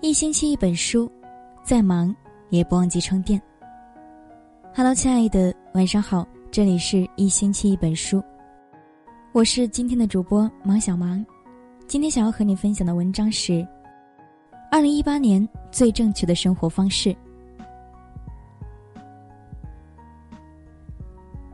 [0.00, 1.10] 一星期一本书，
[1.64, 2.14] 再忙
[2.50, 3.40] 也不忘记充电。
[4.72, 8.22] Hello，亲爱的，晚上好，这里是一星期一本书，
[9.32, 11.26] 我是今天的主播芒小芒。
[11.88, 13.66] 今天想要和你分享的文章是：
[14.70, 17.14] 二零一八年最正确的生活方式。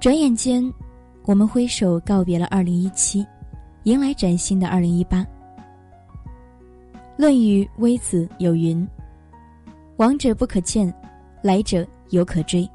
[0.00, 0.68] 转眼间，
[1.26, 3.24] 我们挥手告别了二零一七，
[3.84, 5.18] 迎来崭新的二零一八。
[7.22, 8.84] 《论语·微子》有云
[9.98, 10.92] ：“往者不可谏，
[11.40, 12.68] 来者犹可追。”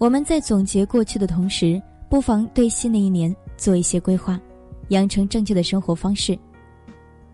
[0.00, 1.78] 我们在总结过去的同时，
[2.08, 4.40] 不妨对新的一年做一些规划，
[4.88, 6.34] 养成正确的生活方式。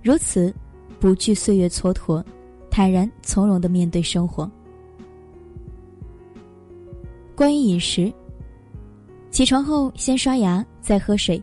[0.02, 0.52] 如此，
[0.98, 2.20] 不惧岁月蹉跎，
[2.68, 4.50] 坦然从容的面对生活。
[7.36, 8.12] 关于饮食，
[9.30, 11.40] 起床后先刷牙，再喝水，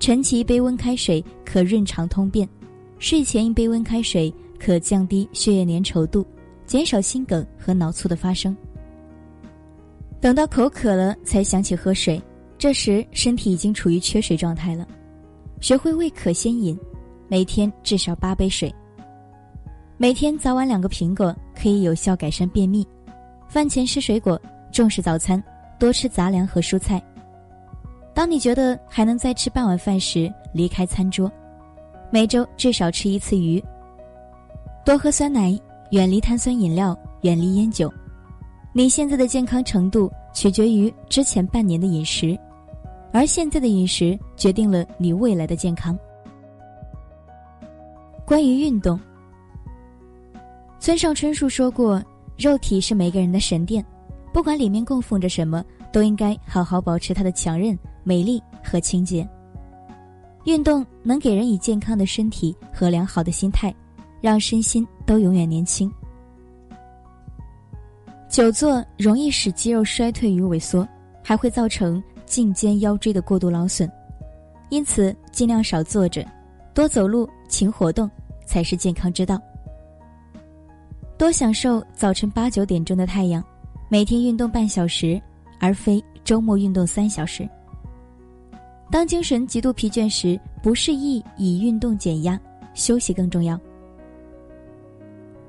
[0.00, 2.48] 晨起一杯温开水可润肠通便。
[2.98, 6.26] 睡前一杯温开水可降低血液粘稠度，
[6.66, 8.56] 减少心梗和脑卒的发生。
[10.20, 12.20] 等到口渴了才想起喝水，
[12.56, 14.86] 这时身体已经处于缺水状态了。
[15.60, 16.78] 学会未渴先饮，
[17.28, 18.74] 每天至少八杯水。
[19.98, 22.86] 每天早晚两个苹果可以有效改善便秘。
[23.48, 24.40] 饭前吃水果，
[24.72, 25.42] 重视早餐，
[25.78, 27.00] 多吃杂粮和蔬菜。
[28.12, 31.30] 当你觉得还能再吃半碗饭时，离开餐桌。
[32.10, 33.62] 每周至少吃一次鱼。
[34.84, 35.58] 多喝酸奶，
[35.90, 37.92] 远离碳酸饮料，远离烟酒。
[38.72, 42.38] 你现在的健康程度取决于之前半年的饮食，
[43.12, 45.98] 而现在的饮食决定了你未来的健康。
[48.24, 48.98] 关于运动，
[50.78, 52.02] 村上春树说过
[52.36, 53.84] ：“肉体是每个人的神殿，
[54.32, 59.28] 不管里面供奉着什么，都应该好好保持它的强韧、美丽和清洁。”
[60.46, 63.74] 运动能给人以健康的身体和良好的心态，
[64.20, 65.92] 让身心都永远年轻。
[68.28, 70.86] 久坐容易使肌肉衰退与萎缩，
[71.20, 73.90] 还会造成颈肩腰椎的过度劳损，
[74.68, 76.24] 因此尽量少坐着，
[76.72, 78.08] 多走路勤活动
[78.46, 79.40] 才是健康之道。
[81.18, 83.42] 多享受早晨八九点钟的太阳，
[83.88, 85.20] 每天运动半小时，
[85.58, 87.48] 而非周末运动三小时。
[88.90, 92.40] 当精神极度疲倦时，不适宜以运动减压，
[92.74, 93.60] 休息更重要。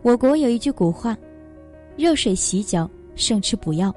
[0.02, 1.16] 我国有一句古话
[1.96, 3.94] ：“热水洗脚胜吃补药。”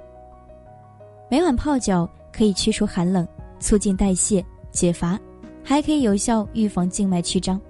[1.30, 3.26] 每晚泡脚可以驱除寒冷，
[3.58, 5.18] 促进代谢、解乏，
[5.64, 7.60] 还可以有效预防静脉曲张。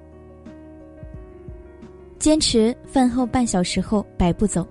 [2.18, 4.66] 坚持饭后半小时后百步走，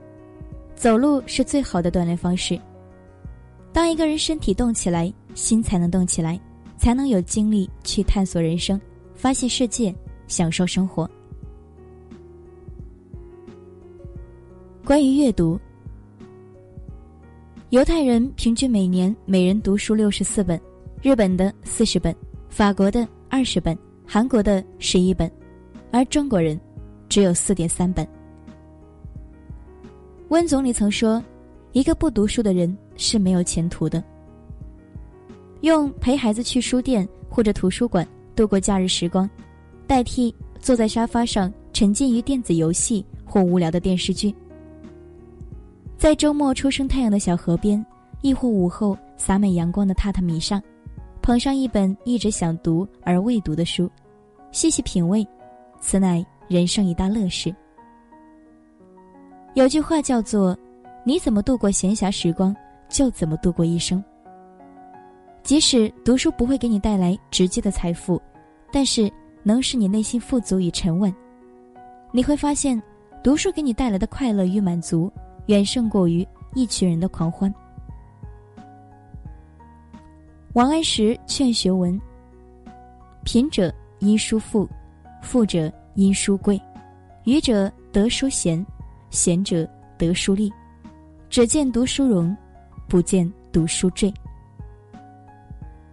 [0.75, 2.59] 走路是最好的锻炼方式。
[3.71, 6.39] 当一个人身体动起来，心才能动起来。
[6.79, 8.79] 才能有精力去探索人生，
[9.13, 9.93] 发现世界，
[10.27, 11.07] 享受生活。
[14.85, 15.59] 关于阅读，
[17.69, 20.59] 犹太人平均每年每人读书六十四本，
[21.01, 22.15] 日本的四十本，
[22.47, 25.29] 法国的二十本，韩国的十一本，
[25.91, 26.59] 而中国人
[27.09, 28.07] 只有四点三本。
[30.29, 31.21] 温总理曾说
[31.73, 34.01] ：“一个不读书的人是没有前途的。”
[35.61, 39.29] 用陪孩子去书店或者图书馆度过假日时光，
[39.85, 44.33] 代替坐在沙发上沉浸于电子游戏或无聊的电视剧。
[45.97, 47.85] 在周末初升太阳的小河边，
[48.21, 50.61] 亦或午后洒满阳光的榻榻米上，
[51.21, 53.91] 捧上一本一直想读而未读的书，
[54.51, 55.27] 细细品味，
[55.81, 57.53] 此乃人生一大乐事。
[59.55, 60.57] 有句话叫做
[61.03, 62.55] ：“你怎么度过闲暇时光，
[62.87, 64.01] 就怎么度过一生。”
[65.49, 68.21] 即使读书不会给你带来直接的财富，
[68.71, 69.11] 但是
[69.41, 71.11] 能使你内心富足与沉稳。
[72.11, 72.79] 你会发现，
[73.23, 75.11] 读书给你带来的快乐与满足，
[75.47, 76.23] 远胜过于
[76.53, 77.51] 一群人的狂欢。
[80.53, 81.99] 王安石劝学文：
[83.23, 84.69] 贫者因书富，
[85.23, 86.61] 富者因书贵，
[87.23, 88.63] 愚者得书贤，
[89.09, 89.67] 贤者
[89.97, 90.53] 得书利，
[91.27, 92.37] 只见读书荣，
[92.87, 94.13] 不见读书坠。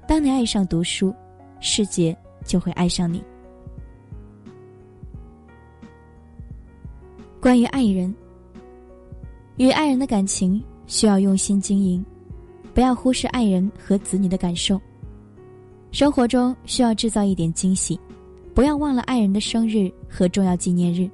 [0.07, 1.13] 当你爱上读书，
[1.59, 3.23] 世界就会爱上你。
[7.41, 8.15] 关于爱人，
[9.57, 12.05] 与爱人的感情需要用心经营，
[12.73, 14.81] 不要忽视爱人和子女的感受。
[15.91, 17.99] 生活中需要制造一点惊喜，
[18.55, 21.11] 不要忘了爱人的生日和重要纪念日。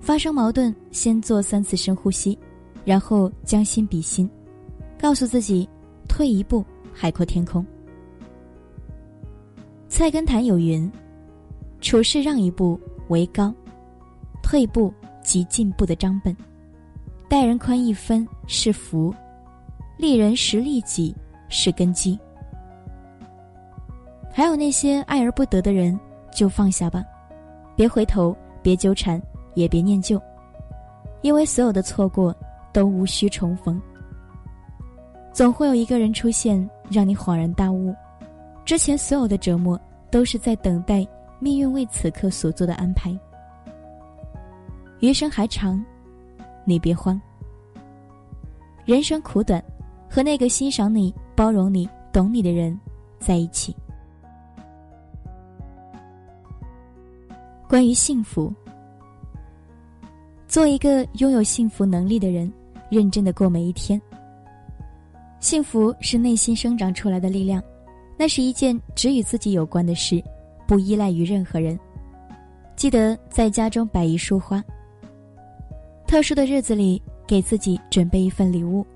[0.00, 2.38] 发生矛盾，先做三次深呼吸，
[2.84, 4.30] 然后将心比心，
[4.98, 5.68] 告诉自己：
[6.08, 7.64] 退一步，海阔天空。
[9.90, 10.90] 菜根谭有云
[11.82, 13.52] ：“处事让一步为高，
[14.40, 16.34] 退步即进步的章本。
[17.28, 19.12] 待人宽一分是福，
[19.98, 21.14] 利人实利己
[21.48, 22.16] 是根基。
[24.32, 25.98] 还有那些爱而不得的人，
[26.32, 27.04] 就放下吧，
[27.74, 29.20] 别回头，别纠缠，
[29.54, 30.22] 也别念旧，
[31.20, 32.34] 因为所有的错过
[32.72, 33.78] 都无需重逢。
[35.32, 37.92] 总会有一个人出现，让你恍然大悟，
[38.70, 39.76] 之前所有的折磨
[40.12, 41.04] 都是在等待
[41.40, 43.10] 命运为此刻所做的安排。
[45.00, 45.84] 余生还长，
[46.64, 47.20] 你别慌。
[48.84, 49.60] 人生苦短，
[50.08, 52.78] 和那个欣赏你、包容你、懂你的人
[53.18, 53.74] 在一起。
[57.68, 58.54] 关于幸福，
[60.46, 62.48] 做一个拥有幸福能力的人，
[62.88, 64.00] 认真的过每一天。
[65.40, 67.60] 幸福是内心生长出来的力量，
[68.20, 70.22] 那是一件只与自己有关的事，
[70.68, 71.80] 不依赖于任何人。
[72.76, 74.62] 记得在家中摆一束花。
[76.06, 78.86] 特殊的日子里，给自己准备一份礼物。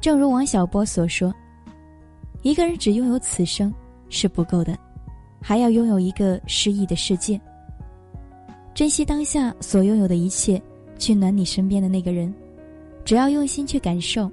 [0.00, 1.32] 正如王小波所说
[2.42, 3.72] ：“一个人只拥有此生
[4.08, 4.76] 是不够的。”
[5.40, 7.40] 还要拥有一个诗意的世界。
[8.74, 10.60] 珍惜当下所拥有的一切，
[10.98, 12.34] 去暖你身边的那个人。
[13.04, 14.28] 只要用心去感受，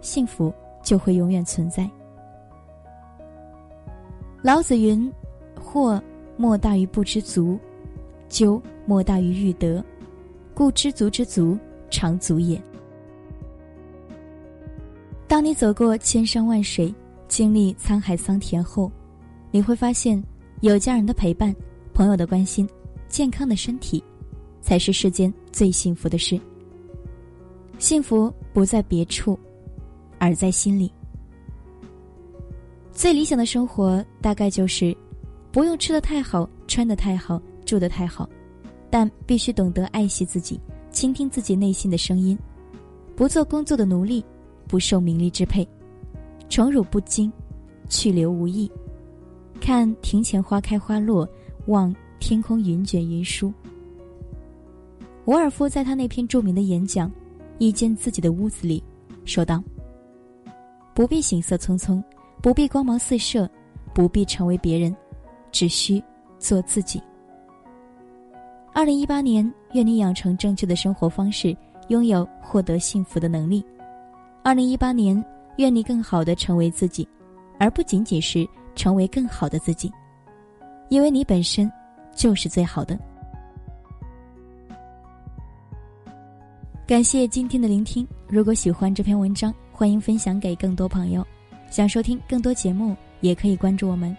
[0.00, 0.54] 幸福
[0.84, 1.90] 就会永远存在。
[4.42, 5.12] 老子云
[5.60, 6.02] ：“祸
[6.36, 7.58] 莫大于不知足，
[8.28, 9.84] 咎莫大于欲得，
[10.54, 11.58] 故知足之足，
[11.90, 12.60] 常足也。”
[15.26, 16.94] 当你走过千山万水，
[17.26, 18.90] 经历沧海桑田后，
[19.50, 20.22] 你会发现。
[20.60, 21.54] 有家人的陪伴，
[21.94, 22.68] 朋友的关心，
[23.08, 24.02] 健康的身体，
[24.60, 26.36] 才是世间最幸福的事。
[27.78, 29.38] 幸福不在别处，
[30.18, 30.92] 而在心里。
[32.98, 34.92] 最理想的生活大概就是，
[35.52, 38.28] 不用吃的太好，穿的太好，住的太好，
[38.90, 40.60] 但必须懂得爱惜自己，
[40.90, 42.36] 倾听自己内心的声音，
[43.14, 44.24] 不做工作的奴隶，
[44.66, 45.64] 不受名利支配，
[46.48, 47.32] 宠辱不惊，
[47.88, 48.68] 去留无意。
[49.60, 51.26] 看庭前花开花落，
[51.66, 53.54] 望天空云卷云舒。
[55.26, 57.08] 伍尔夫在他那篇著名的演讲
[57.58, 58.82] 《一间自己的屋子里》
[59.24, 59.62] 说道
[60.92, 62.02] ：“不必行色匆匆，
[62.42, 63.48] 不必光芒四射，
[63.94, 64.94] 不必成为别人，
[65.50, 66.02] 只需
[66.38, 67.02] 做自己。”
[68.74, 71.56] 二零一八年，愿你养成正确的生活方式，
[71.88, 73.64] 拥有获得幸福的能力。
[74.42, 75.22] 二零一八年，
[75.56, 77.08] 愿你更好的成为自己，
[77.58, 78.48] 而不仅仅是。
[78.78, 79.92] 成为更好的自己，
[80.88, 81.68] 因为你本身
[82.14, 82.96] 就是最好的。
[86.86, 88.06] 感谢今天的聆听。
[88.28, 91.26] 如果喜欢这篇文章，欢迎分享给更多朋友。
[91.70, 94.16] 想收听更多节目，也可以关注我们。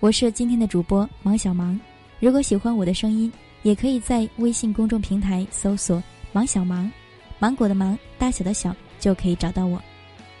[0.00, 1.78] 我是今天的主播芒小芒。
[2.18, 3.32] 如果喜欢我的声音，
[3.62, 6.02] 也可以在微信公众平台搜索
[6.32, 6.90] “芒小芒”，
[7.38, 9.80] 芒果的芒，大小的小，就可以找到我。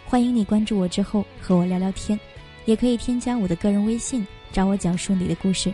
[0.04, 2.18] 欢迎你关注我之后和我聊聊天。
[2.66, 5.72] 也可以添加我的个人微信，找我讲述你的故事。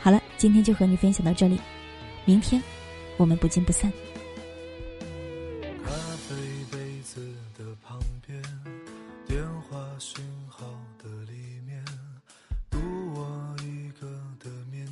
[0.00, 1.58] 好了，今天就和你分享到这里，
[2.24, 2.62] 明天
[3.16, 3.92] 我们不见不散。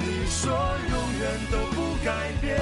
[0.00, 0.50] 你说
[0.90, 2.08] 永远都不改
[2.40, 2.58] 变。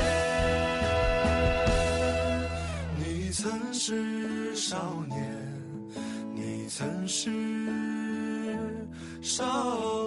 [2.97, 4.76] 你曾是少
[5.09, 5.16] 年，
[6.35, 7.30] 你曾是
[9.23, 9.98] 少。